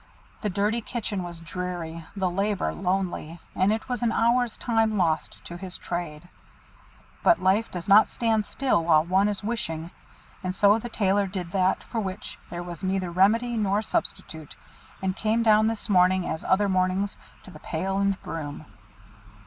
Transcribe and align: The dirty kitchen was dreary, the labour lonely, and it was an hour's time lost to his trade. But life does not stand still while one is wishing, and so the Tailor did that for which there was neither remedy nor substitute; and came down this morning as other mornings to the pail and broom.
The 0.41 0.49
dirty 0.49 0.81
kitchen 0.81 1.21
was 1.21 1.39
dreary, 1.39 2.05
the 2.15 2.27
labour 2.31 2.73
lonely, 2.73 3.39
and 3.55 3.71
it 3.71 3.87
was 3.87 4.01
an 4.01 4.11
hour's 4.11 4.57
time 4.57 4.97
lost 4.97 5.37
to 5.45 5.57
his 5.57 5.77
trade. 5.77 6.27
But 7.21 7.39
life 7.43 7.69
does 7.69 7.87
not 7.87 8.07
stand 8.07 8.47
still 8.47 8.83
while 8.83 9.03
one 9.03 9.27
is 9.29 9.43
wishing, 9.43 9.91
and 10.43 10.55
so 10.55 10.79
the 10.79 10.89
Tailor 10.89 11.27
did 11.27 11.51
that 11.51 11.83
for 11.83 11.99
which 12.01 12.39
there 12.49 12.63
was 12.63 12.83
neither 12.83 13.11
remedy 13.11 13.55
nor 13.57 13.83
substitute; 13.83 14.55
and 15.03 15.15
came 15.15 15.43
down 15.43 15.67
this 15.67 15.87
morning 15.87 16.27
as 16.27 16.43
other 16.45 16.67
mornings 16.67 17.19
to 17.43 17.51
the 17.51 17.59
pail 17.59 17.99
and 17.99 18.19
broom. 18.23 18.65